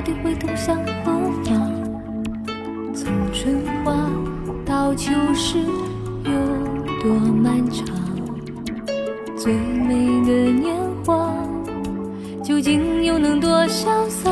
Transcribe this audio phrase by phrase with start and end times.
[0.00, 1.12] 到底会通向何
[1.44, 1.70] 方？
[2.94, 3.92] 从春花
[4.64, 5.58] 到秋实
[6.24, 6.32] 有
[7.02, 7.84] 多漫长？
[9.36, 11.34] 最美的年华，
[12.42, 14.30] 究竟又能多潇洒？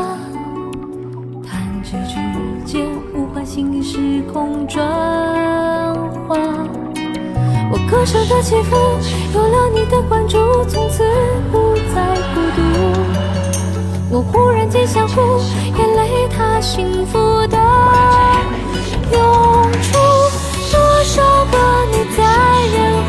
[1.46, 2.14] 弹指之
[2.64, 4.82] 间，呼唤心意时空转
[6.26, 6.38] 化。
[7.70, 8.74] 我歌声的起伏，
[9.34, 11.04] 有了你的关注，从此
[11.52, 13.47] 不再孤独。
[14.10, 15.20] 我忽然间想哭，
[15.76, 17.58] 眼泪它幸福的
[19.12, 19.98] 涌出。
[20.72, 22.22] 多少个你在
[22.72, 23.07] 人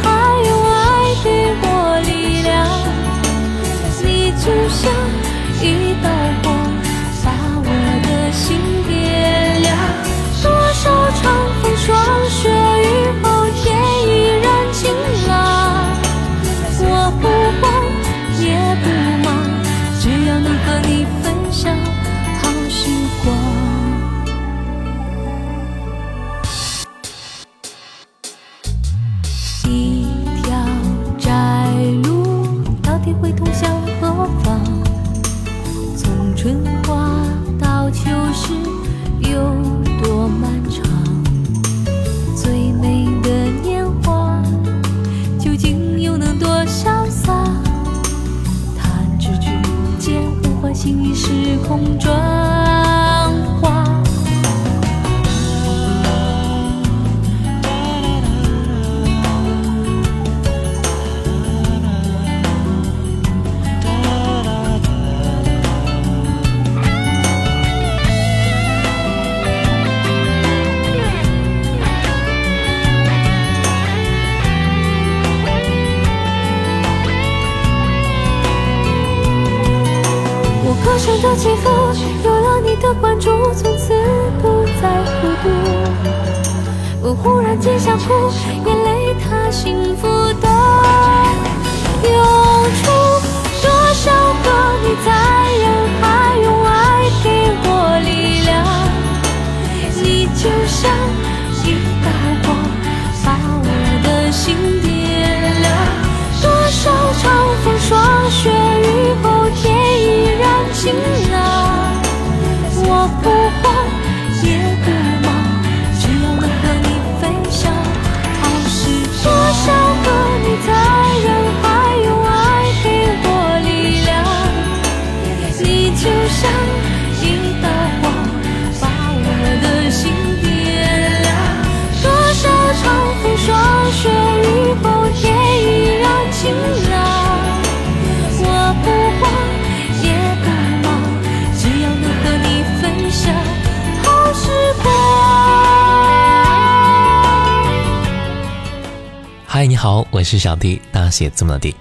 [150.19, 151.73] 我是小弟，大写字母的弟。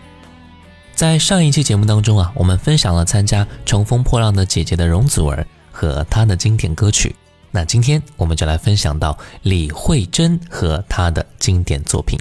[0.95, 7.17] 在上一期节目当中啊，我们分享了参加《乘风破浪的姐姐》的容祖儿和她的经典歌曲。
[7.51, 12.17] 那今天我们就来分享到李慧珍和她的经典作品。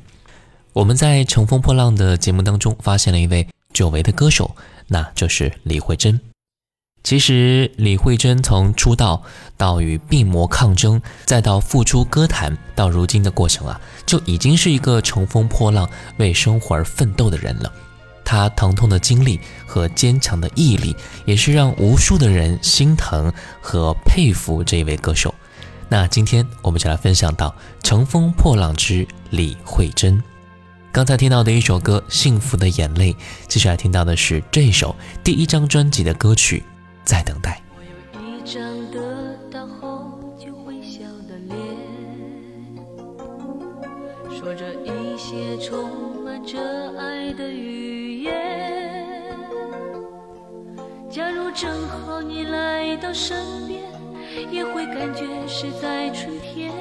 [0.73, 4.55] 我们在《乘风破浪》的节目当中发现了一位久违的歌手，
[4.87, 6.19] 那就是李慧珍。
[7.03, 9.23] 其实，李慧珍从出道
[9.55, 17.71] 到与病魔抗争，再到复出歌坛，到如今的过程啊，就已经是一个乘风破浪、为生活而奋斗的人了。
[18.25, 25.33] 他疼痛的经历和坚强的毅力，也是让无数的人心疼和佩服这一位歌手。
[25.87, 27.49] 那今天我们就来分享到
[27.81, 30.17] 《乘风破浪之李慧珍》。
[30.91, 33.13] 刚才听到的一首歌《幸福的眼泪》，
[33.47, 36.65] 接下来听到的是这首第一张专辑的歌曲
[37.07, 37.51] 《在等待》。
[37.73, 37.89] 我有
[38.21, 38.61] 一张
[38.91, 41.57] 得到后就会笑的脸，
[44.29, 45.89] 说着一些充
[46.25, 46.59] 满着
[46.99, 49.33] 爱的语言。
[51.09, 53.37] 假如正好你来到身
[53.67, 53.83] 边，
[54.51, 56.73] 也会感觉是在春天。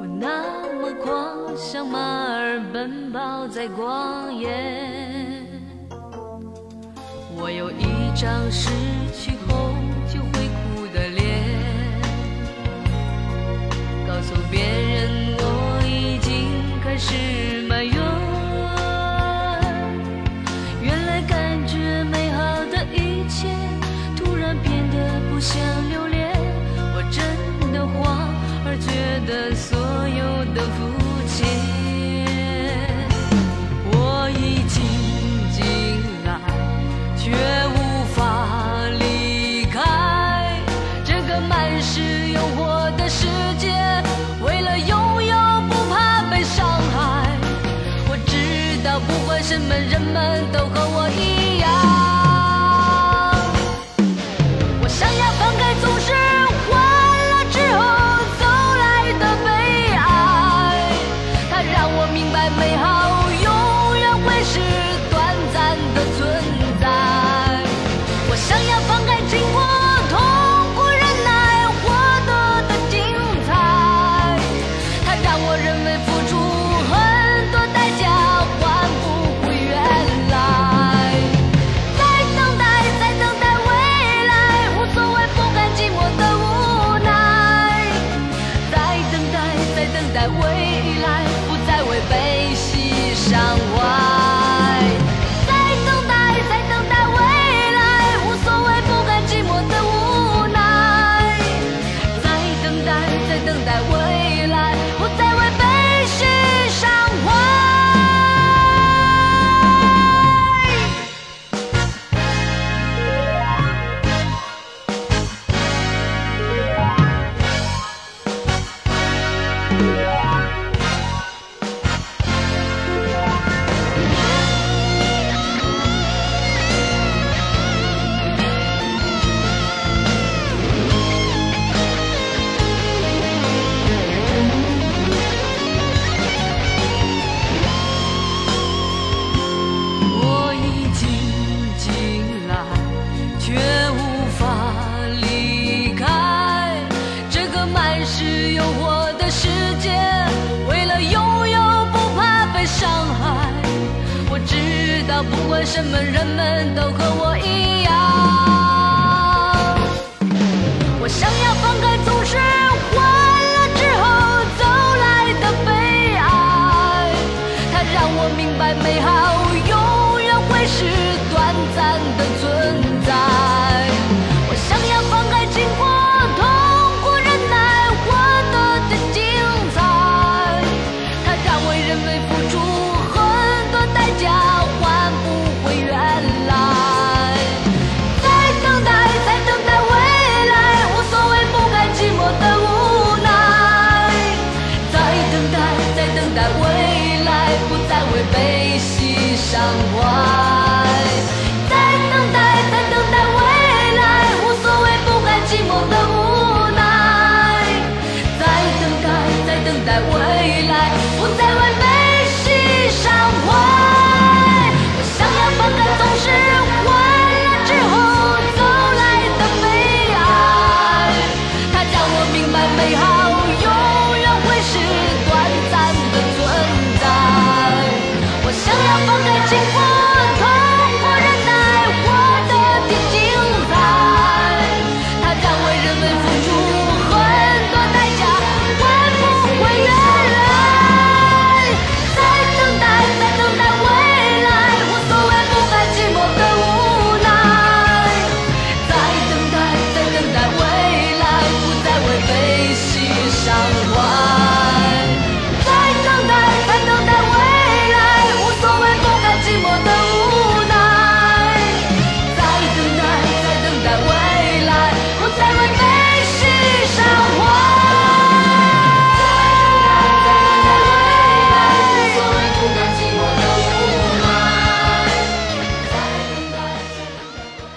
[0.00, 0.42] 我那
[0.80, 1.98] 么狂，像马
[2.34, 5.25] 儿奔跑在旷野。
[7.38, 7.84] 我有一
[8.14, 8.70] 张失
[9.12, 9.74] 去后
[10.12, 11.42] 就会哭的脸，
[14.06, 16.50] 告诉别人我已经
[16.82, 17.94] 开始埋怨。
[20.82, 22.40] 原来感觉美好
[22.72, 23.48] 的一切，
[24.16, 25.60] 突然变得不想
[25.90, 26.34] 留恋。
[26.94, 28.34] 我真的慌，
[28.64, 29.78] 而觉得所
[30.08, 30.62] 有的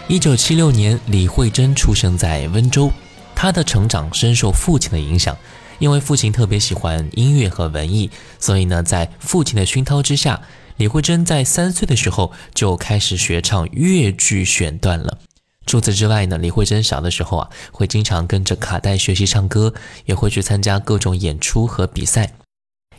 [0.10, 2.92] 一九七六年，李慧珍出生在温州。
[3.36, 5.38] 她的成长深受父亲的影响，
[5.78, 10.42] 因为父亲特别喜欢音乐和文艺，所以呢，在父亲的熏陶之下，
[10.78, 15.20] 李慧珍在三岁的时候就开始学唱越剧选段了。
[15.68, 19.76] 除此之外呢，李慧珍小的时候啊，会经常跟着卡带学习唱歌，
[20.06, 22.34] 也会去参加各种演出和比赛。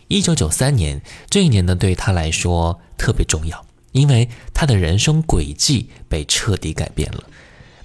[0.06, 3.66] 一九九三年这一年呢，对她来说特别重要。
[3.92, 7.24] 因为他的人生轨迹被彻底改变了。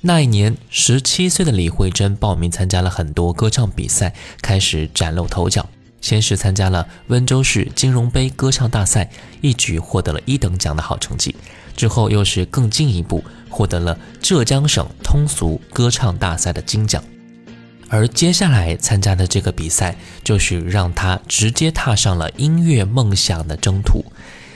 [0.01, 5.67] 那一年，十七岁的李慧珍报名参加了很多歌唱比赛，开始崭露头角。
[6.01, 9.09] 先是参加了温州市金融杯歌唱大赛，
[9.41, 11.35] 一举获得了一等奖的好成绩。
[11.75, 17.03] 之后又是更进一步，获得了浙江省通俗歌唱大赛的金奖。
[17.89, 24.05] 而接下来参加的这个比赛，就是让他直接踏上了音乐梦想的征途。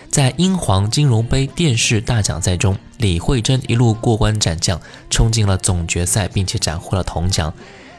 [0.09, 7.53] 在英皇金融杯电视大奖赛中，李慧珍一路过关斩将，冲进了总决赛，并且斩获了铜奖。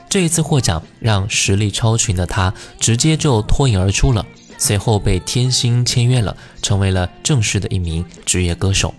[0.08, 4.26] 这一次获奖，让实力超群的她直接就脱颖而出了。
[4.58, 8.92] 随后被天星签约了，成为了正式的一名职业歌手。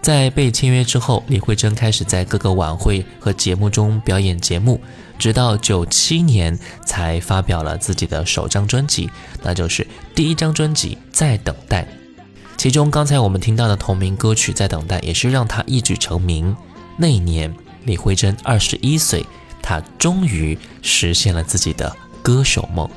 [0.00, 4.80] 在被签约之后，李慧珍开始在各个晚会和节目中表演节目，
[5.18, 9.08] 直到九七年才发表了自己的首张专辑，
[9.42, 11.82] 那就是第一张专辑《在等待》。
[12.56, 16.56] 其中，刚才我们听到的同名歌曲《在等待》，也是让他一举成名。
[16.96, 17.52] 那一年，
[17.84, 19.26] 李慧珍二十一岁，
[19.60, 22.88] 她终于实现了自己的歌手梦。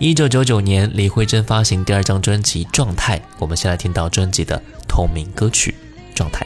[0.00, 5.74] 一九九九年，李慧珍发行第二张专辑《状态》，我们先来听到专辑的同名歌曲
[6.16, 6.44] 《状态》。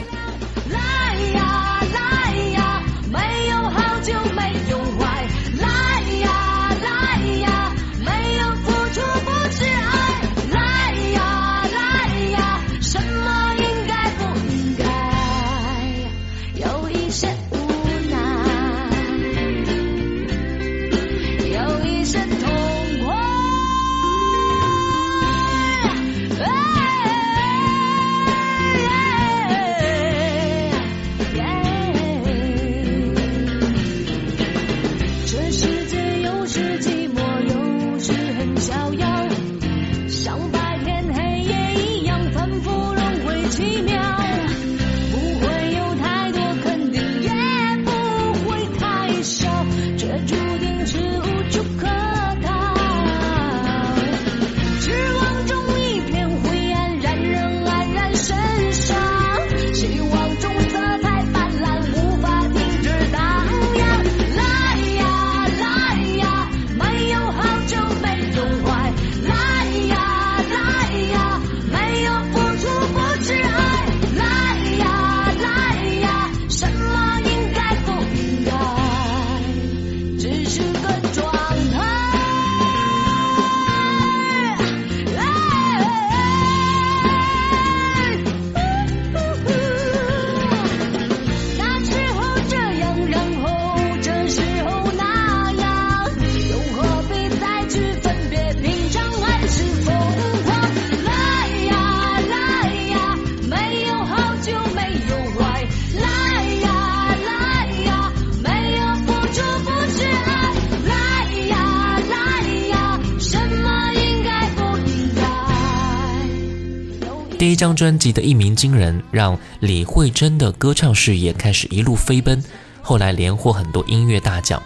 [117.62, 122.42] 这张专辑的一鸣惊人，让李慧珍的歌唱事业开始一路飞奔。
[122.80, 124.60] 后来连获很多音乐大奖。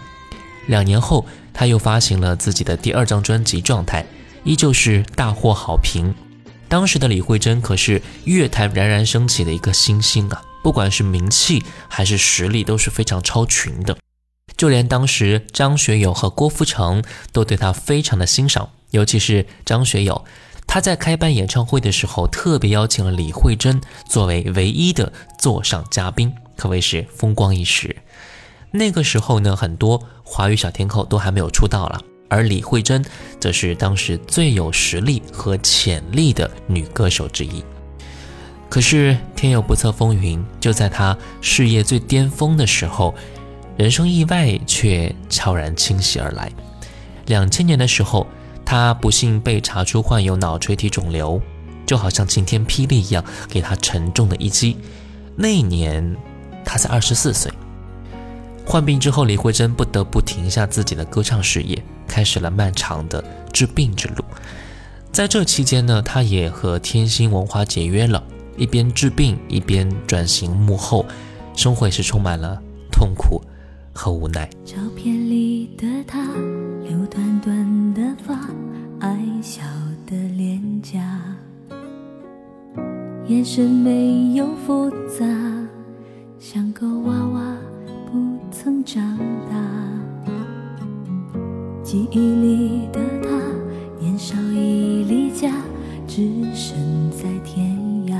[0.65, 1.23] 两年后，
[1.53, 4.01] 她又发行了自己的第二张专辑《状态》，
[4.43, 6.11] 依旧是大获好评。
[6.67, 13.95] 当时的李慧珍可是乐坛冉冉升起的一个新星啊，不管是名气还是实力都是非常超群的。
[14.57, 20.25] 就连当时张学友和郭富城都对她非常的欣赏，尤其是张学友。
[20.77, 27.95] 他在开办演唱会的时候，特别邀请了李慧珍作为唯一的座上嘉宾，可谓是风光一时。
[28.69, 33.03] 那个时候呢，很多华语小天后都还没有出道了，而李慧珍
[33.39, 37.63] 则是当时最有实力和潜力的女歌手之一。
[38.69, 43.15] 可是天有不测风云，就在她事业最巅峰的时候，
[43.77, 46.51] 人生意外却悄然侵袭而来。
[47.25, 48.27] 两千年的时候。
[48.69, 51.41] 他不幸被查出患有脑垂体肿瘤，
[51.85, 54.75] 就好像晴天霹雳一样，给他沉重的一击。
[55.37, 56.17] 那一年，
[56.65, 57.49] 他才二十四岁。
[58.65, 64.25] 患病之后，李慧珍不得不停下自己的歌唱事业，开始了漫长的治病之路。
[65.13, 68.21] 在这期间呢，他也和天星文化解约了，
[68.57, 71.05] 一边治病，一边转型幕后，
[71.55, 73.41] 生活也是充满了痛苦
[73.93, 74.45] 和无奈。
[74.65, 76.27] 照片里的他，
[83.27, 85.25] 眼神没有复杂，
[86.39, 87.57] 像个娃娃
[88.09, 88.17] 不
[88.49, 89.17] 曾长
[89.49, 89.57] 大。
[91.83, 93.29] 记忆里的他，
[93.99, 95.51] 年少已离家，
[96.07, 96.77] 只身
[97.11, 97.75] 在天
[98.07, 98.15] 涯，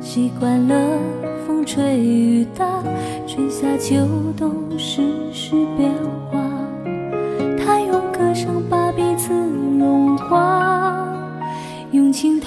[0.00, 0.98] 习惯了
[1.46, 2.82] 风吹雨打，
[3.28, 3.94] 春夏秋
[4.36, 5.02] 冬世
[5.32, 5.92] 事变
[6.32, 6.37] 化。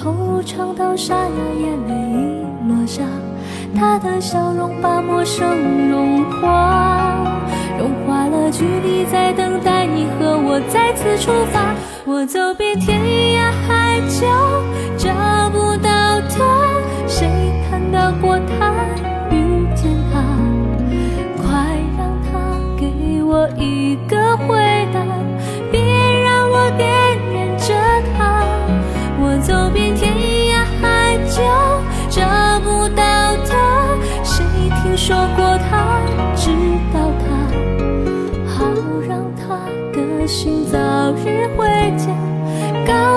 [0.02, 1.30] 用情投入唱到沙哑，
[1.60, 3.02] 眼泪已落下。
[3.74, 5.48] 他的笑容把陌生
[5.90, 7.40] 融化，
[7.78, 11.74] 融化了距离，在等待你和我再次出发。
[12.04, 14.26] 我走遍天涯海角，
[14.96, 15.10] 找
[15.50, 16.44] 不到他，
[17.06, 17.28] 谁
[17.70, 18.74] 看到过他，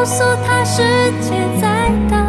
[0.05, 0.83] 告诉他世
[1.19, 2.24] 界在大，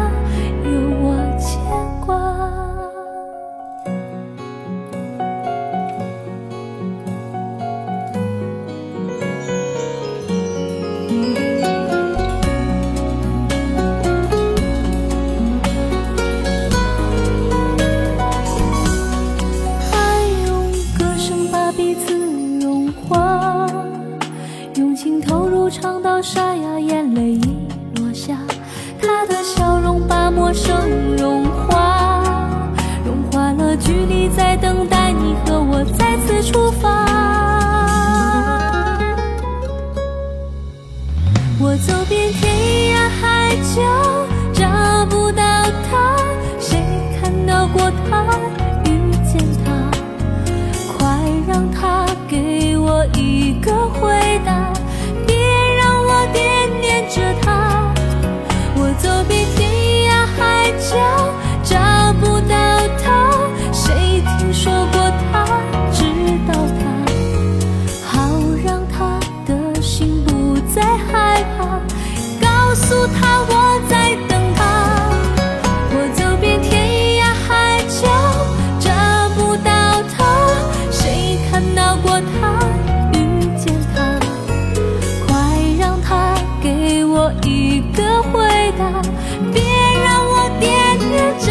[89.53, 89.63] 别
[90.03, 90.67] 让我惦
[90.99, 91.47] 念着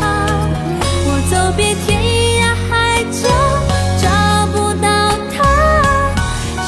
[0.00, 0.26] 他。
[1.06, 1.88] 我走遍天
[2.40, 2.70] 涯海
[3.12, 3.28] 角，
[4.00, 4.04] 找
[4.52, 4.86] 不到
[5.34, 5.38] 他，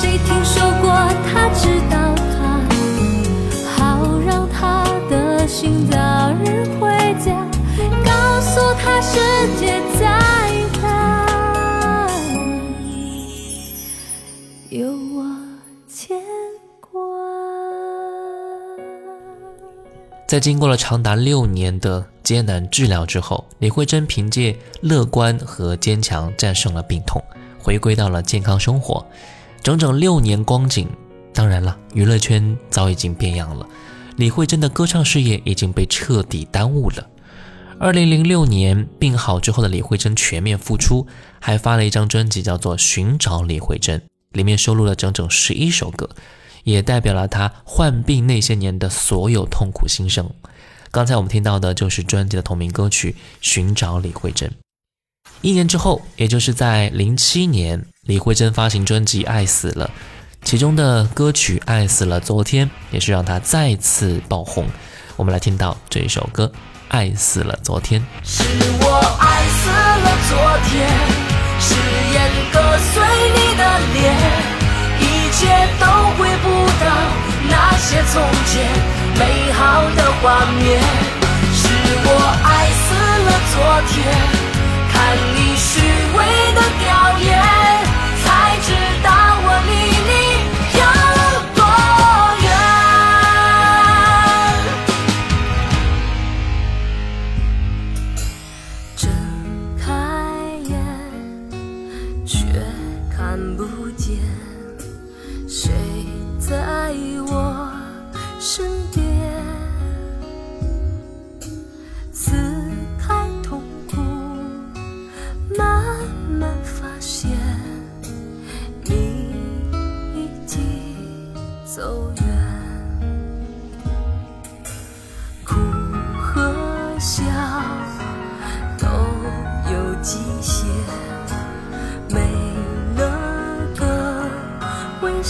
[0.01, 0.85] 谁听说过
[1.27, 1.95] 他，知道
[2.33, 2.41] 他？
[3.77, 3.81] 好
[4.27, 5.97] 让他的心早
[6.45, 7.33] 日回家，
[8.05, 9.19] 告诉他世
[9.59, 9.81] 界
[20.33, 27.23] 在经过了长达六年的艰难治疗之后，李慧珍凭借乐观和坚强战胜了病痛，
[27.59, 29.07] 回归到了健康生活。
[29.63, 30.89] 整整六年光景，
[31.35, 33.67] 当然了，娱乐圈早已经变样了，
[34.17, 37.07] 李慧珍的歌唱事业已经被彻底耽误了。
[37.79, 41.07] 二零零六年病好之后的李慧珍全面复出，
[41.41, 46.09] 还发了一张专辑，叫做《寻找李慧珍》，里面收录了整整十一首歌。
[46.65, 50.31] 也代表了他患病那些年的所有痛苦心声。
[50.91, 54.49] 刚才我们听到的就是专辑的同名歌曲《寻找李慧珍》。
[55.41, 59.87] 一年之后，也就是在零七年，李慧珍发行专辑《爱死了》，
[60.45, 64.67] 其中的歌曲《爱死了昨天》也是让她再次爆红。
[65.17, 66.47] 我们来听到这一首歌
[66.89, 68.01] 《爱死了昨天》。
[68.23, 68.43] 是
[68.81, 70.89] 我爱死了昨天，
[71.59, 71.75] 誓
[72.15, 73.03] 言割碎
[73.35, 73.63] 你的
[73.95, 74.52] 脸。
[75.43, 75.51] 一切
[75.81, 76.47] 都回不
[76.79, 76.87] 到
[77.51, 78.71] 那些从前
[79.19, 80.81] 美好的画面。
[81.53, 81.67] 是
[82.05, 82.09] 我
[82.45, 82.87] 爱死
[83.27, 83.55] 了昨
[83.89, 83.93] 天，
[84.93, 84.95] 看
[85.35, 85.67] 你虚
[86.15, 86.19] 伪
[86.55, 86.87] 的表
[87.19, 87.27] 演，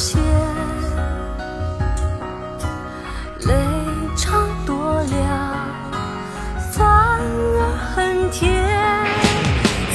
[0.02, 0.20] 危险，
[3.46, 3.54] 泪
[4.16, 5.06] 尝多了，
[6.72, 7.56] 反而
[7.94, 8.50] 很甜，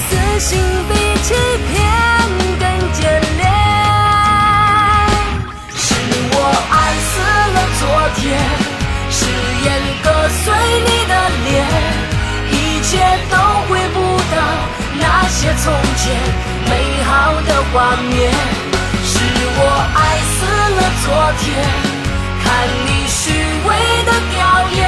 [0.08, 0.92] 死心比
[1.24, 1.34] 欺
[1.68, 1.76] 骗
[2.58, 3.04] 更简
[3.36, 3.44] 练。
[5.76, 5.84] 是
[6.32, 6.36] 我
[6.72, 7.12] 爱死
[7.52, 7.84] 了昨
[8.16, 8.24] 天，
[9.12, 9.20] 誓
[9.66, 9.68] 言
[10.06, 10.46] 割碎
[10.88, 11.52] 你的脸。
[12.50, 12.90] 一切
[13.30, 13.36] 都
[13.68, 13.96] 回不
[14.32, 14.36] 到
[15.02, 15.66] 那些从
[15.98, 16.16] 前
[16.70, 16.72] 美
[17.04, 18.32] 好的画面，
[21.08, 21.64] 昨天，
[22.44, 23.32] 看你虚
[23.66, 23.70] 伪
[24.04, 24.87] 的表演，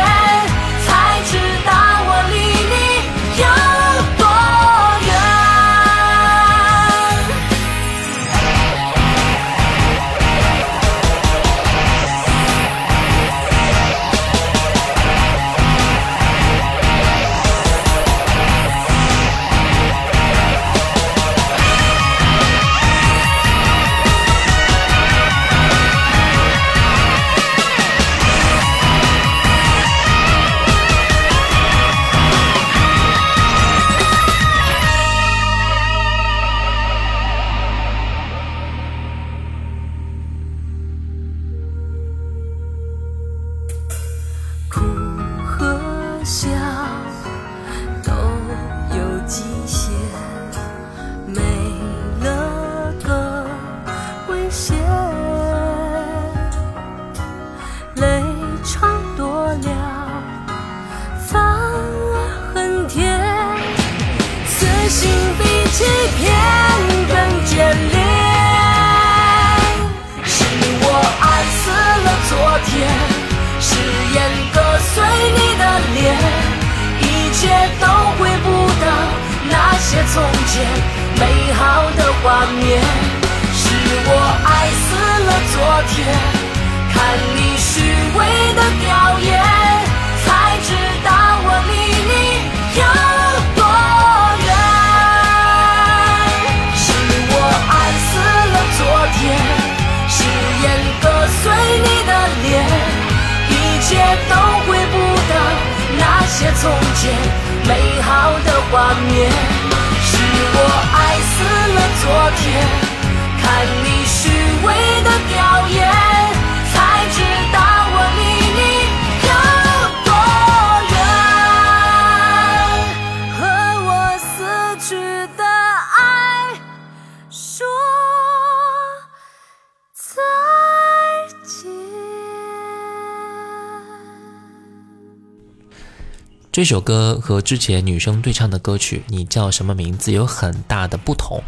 [136.59, 141.41] 这首歌和之前女生对唱的歌曲《你叫什么名字》有很大的不同。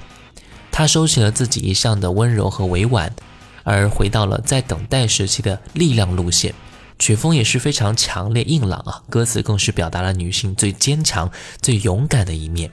[0.71, 3.13] 她收起了自己一向的温柔和委婉，
[3.65, 6.53] 而回到了在等待时期的力量路线。
[6.97, 11.29] 曲风也是非常强烈硬朗啊，歌词更是表达了女性最坚强、
[11.61, 12.71] 最勇敢的一面。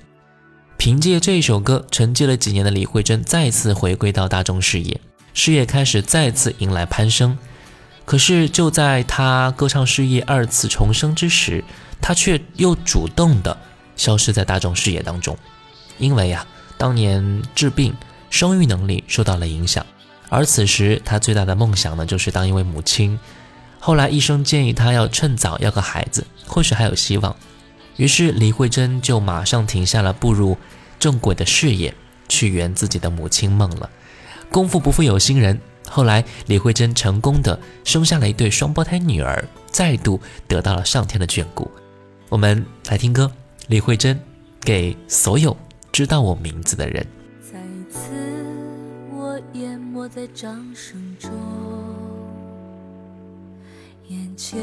[0.77, 5.01] 凭借这首歌，沉寂了几年的李慧珍再次回归到大众视野，
[5.35, 7.37] 事业开始再次迎来攀升。
[8.05, 11.65] 可是就在她歌唱事业二次重生之时，
[12.01, 13.57] 她却又主动的
[13.97, 15.37] 消失在大众视野当中，
[15.99, 17.95] 因为呀、当年治病，
[18.31, 19.85] 生育能力受到了影响，
[20.29, 23.19] 而此时她最大的梦想呢，就是当一位母亲。
[23.81, 27.35] 后来医生建议她要趁早要个孩子，或许还有希望。
[27.97, 30.57] 于是李慧珍就马上停下了步入
[31.01, 31.95] 正轨的事业，
[32.29, 33.91] 去圆自己的母亲梦了。
[34.51, 41.71] 功夫不负有心人，后来李慧珍成功的生下了一对双胞胎女儿，再度得到了上天的眷顾。
[42.31, 43.33] 我们来听歌，
[43.69, 44.21] 李慧珍
[44.61, 45.57] 给所有
[45.91, 47.07] 知道我名字的人。
[47.41, 47.59] 再
[47.91, 48.11] 次
[49.11, 51.31] 我淹没在掌声中，
[54.09, 54.61] 眼前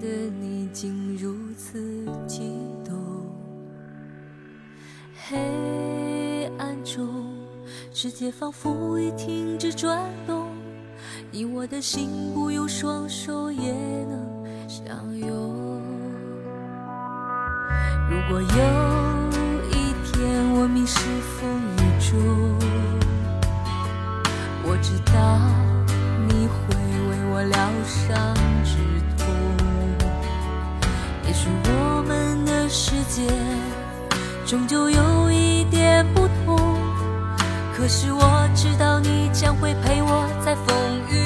[0.00, 2.52] 的你竟如此激
[2.84, 2.94] 动，
[5.26, 7.34] 黑暗中
[7.92, 10.46] 世界仿佛已停止转动，
[11.32, 13.72] 你我的心不用双手也
[14.04, 15.93] 能相拥。
[18.10, 18.48] 如果有
[19.70, 20.98] 一天我迷失
[21.38, 22.12] 风雨中，
[24.62, 25.12] 我知道
[26.28, 26.74] 你会
[27.08, 28.34] 为我疗伤
[28.64, 28.78] 止
[29.16, 29.26] 痛。
[31.26, 33.22] 也许我们的世界
[34.46, 36.78] 终究有一点不同，
[37.74, 40.74] 可是我知道你将会陪我在风
[41.10, 41.23] 雨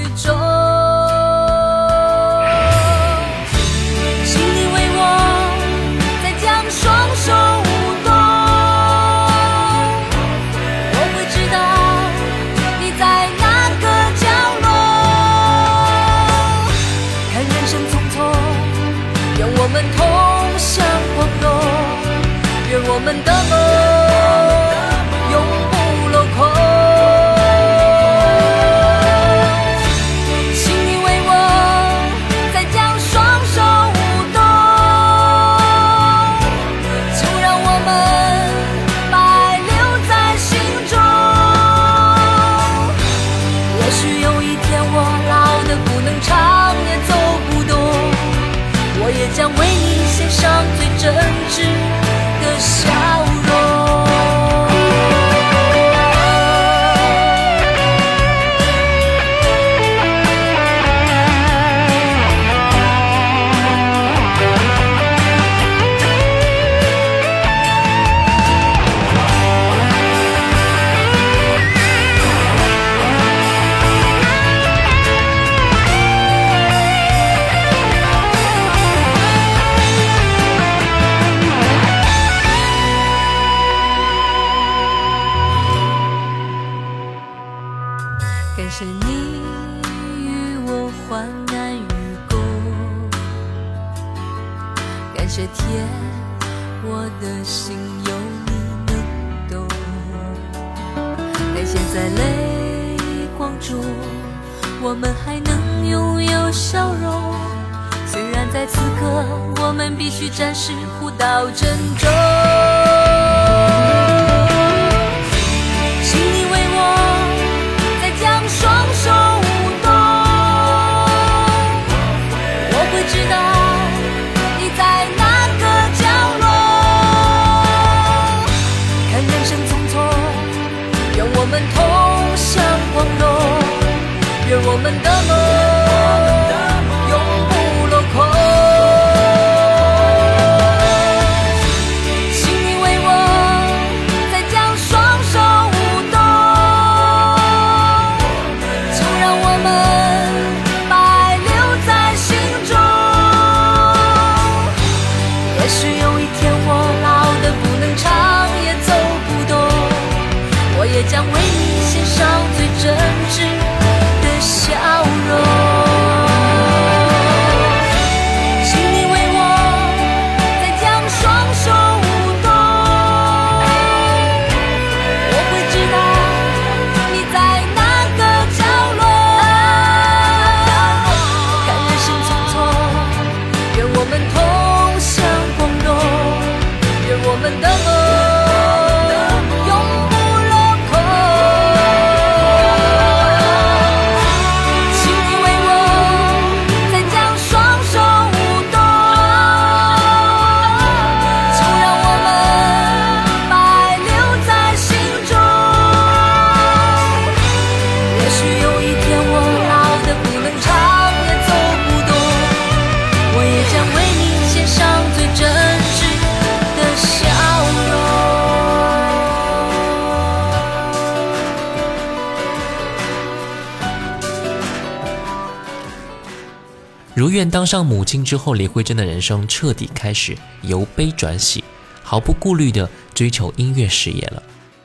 [227.19, 231.65] 如愿当上母亲之后，李慧珍的人生彻底开始由悲转喜，
[232.05, 234.41] 毫不顾虑地追求音乐事业了。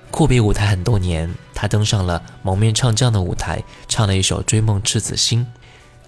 [0.10, 5.46] 阔别舞台很多年，她登上了蒙面唱将的舞台，唱了一首《追梦赤子心》。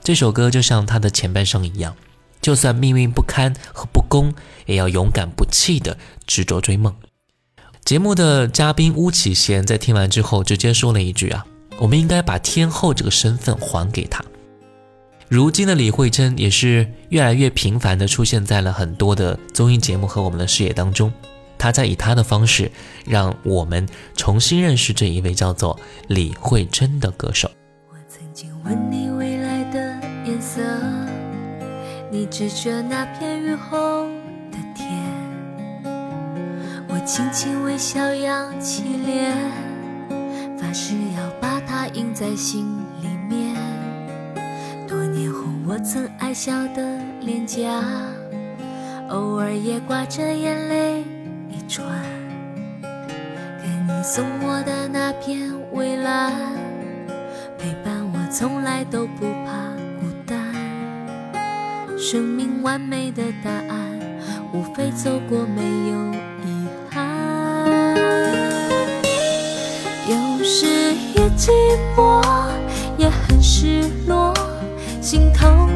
[0.03, 1.95] 这首歌就像她的前半生一样，
[2.41, 4.33] 就算命运不堪和不公，
[4.65, 6.95] 也要勇敢不弃地执着追梦。
[7.83, 11.45] 节目的嘉宾巫启贤在听完之后，直接说了一句啊
[11.77, 14.25] ：“我们应该把天后这个身份还给她。”
[15.27, 21.11] 如今的李慧珍也是越来越频繁地出现在了很多的综艺节目和我们的视野当中。
[21.57, 22.71] 她在以她的方式，
[23.05, 27.49] 让我们重新认识这一位叫做李慧珍的歌手。
[27.89, 30.61] 我曾经问你未来的颜色，
[32.11, 34.05] 你指着那片雨后
[34.51, 35.01] 的天。
[36.87, 39.35] 我轻轻微笑，扬起脸，
[40.55, 43.74] 发誓要把它印在心里面。
[45.67, 47.81] 我曾爱笑的脸颊，
[49.09, 51.03] 偶尔也挂着眼泪
[51.49, 51.83] 一串。
[52.83, 56.31] 跟你送我的那片蔚蓝。
[57.57, 60.37] 陪伴我，从来都不怕孤单。
[61.97, 63.99] 生命完美的答案，
[64.53, 66.13] 无非走过没有
[66.45, 67.97] 遗憾。
[70.07, 71.49] 有时也寂
[71.97, 72.23] 寞，
[72.99, 74.31] 也很失落，
[75.05, 75.74] 心头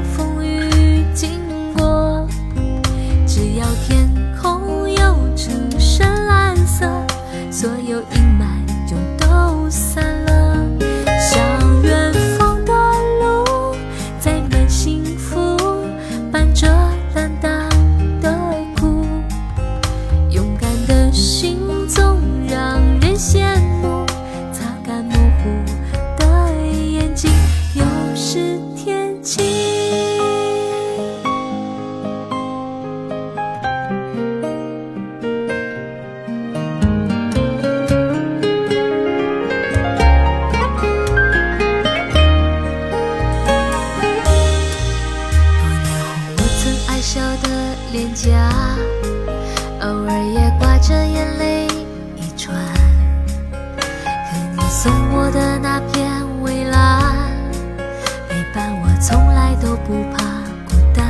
[59.89, 60.23] 不怕
[60.67, 61.03] 孤单。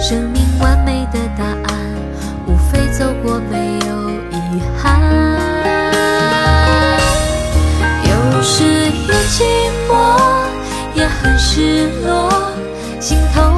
[0.00, 1.94] 生命完美的答案
[2.48, 5.00] 无非走过没有遗憾。
[8.02, 9.44] 有时也寂
[9.88, 9.94] 寞
[10.96, 12.50] 也很失落
[12.98, 13.53] 心痛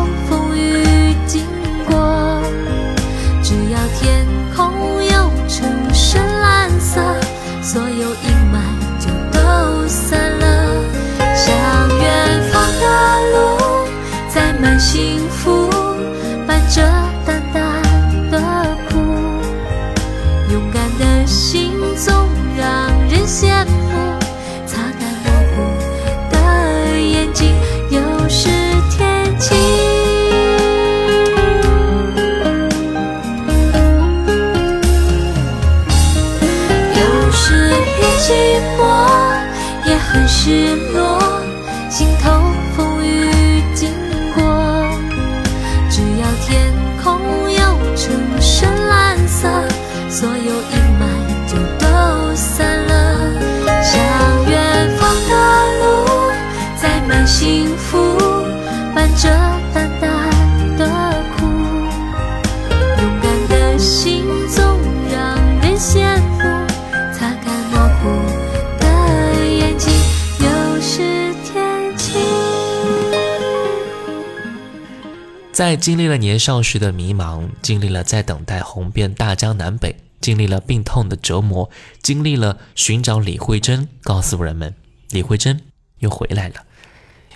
[75.57, 81.71] 在经历了年少时的迷茫，经历了在等待红遍大江南北，经历了病痛的折磨，
[82.03, 84.75] 经历了寻找李慧珍，告诉人们
[85.13, 85.59] 李慧珍
[86.01, 86.57] 又回来了，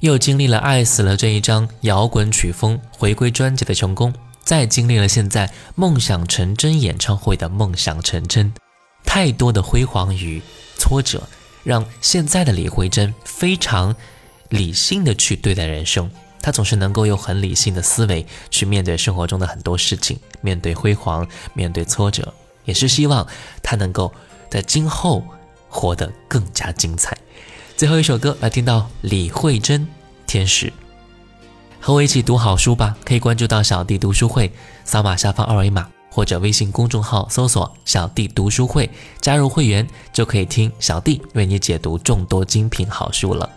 [0.01, 4.13] 又经历了爱死了这一张摇滚曲风回归专辑的成功，
[4.45, 8.53] 再经历了现在梦想成真演唱会的梦想成真，
[9.03, 10.43] 太多的辉煌与
[10.77, 11.27] 挫折，
[11.65, 13.97] 让现在的李慧珍非常
[14.51, 16.11] 理性的去对待人生。
[16.42, 22.33] 他总是能够用很理性的思维去面对生活中的很多事情，面对辉煌，面对挫折，
[22.64, 23.26] 也是希望
[23.62, 24.12] 他能够
[24.48, 25.22] 在今后
[25.68, 27.16] 活得更加精彩。
[27.76, 29.83] 最后一首歌来听到李慧珍
[30.26, 30.66] 《天使》，
[31.81, 32.96] 和我一起读好书吧。
[33.05, 34.53] 可以关注到小弟读书会，
[34.85, 43.48] 扫码下方二维码或者微信公众号搜索“小弟读书会”，加入会员就可以听小弟为你解读众多精品好书了。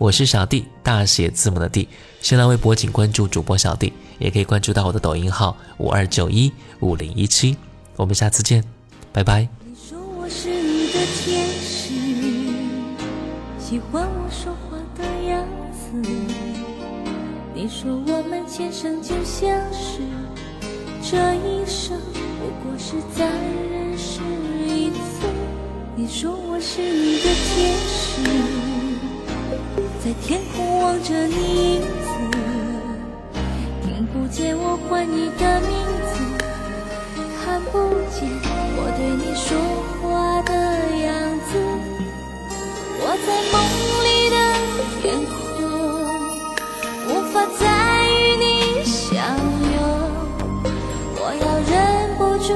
[0.00, 1.86] 我是小弟，大写字母的弟。
[2.22, 6.50] 新浪微博请关注主播小弟，也可以关注到我的抖音号五二九一
[6.80, 7.54] 五零一七。
[7.96, 8.64] 我们下次见，
[9.12, 9.46] 拜拜。
[9.62, 11.92] 你说我是你的天使，
[13.62, 15.92] 喜欢我说话的样子。
[17.54, 20.00] 你说我们前生就像是，
[21.02, 22.00] 这一生
[22.38, 24.22] 不过是再认识
[24.66, 25.28] 一次。
[25.94, 28.22] 你说我是你的天使，
[30.10, 31.86] 在天空望着你影子，
[33.84, 35.70] 听不见我唤你的名
[36.10, 36.18] 字。
[37.38, 37.78] 看不
[38.10, 38.28] 见
[38.74, 39.46] 我对你说
[40.02, 40.52] 话的
[40.98, 41.14] 样
[41.46, 41.50] 子，
[42.98, 43.54] 我在梦
[44.02, 44.36] 里的
[45.00, 45.38] 天空，
[47.06, 47.62] 无法再
[48.10, 48.44] 与你
[48.84, 49.78] 相拥。
[51.20, 51.72] 我要忍
[52.18, 52.50] 不住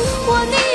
[0.00, 0.67] 我宁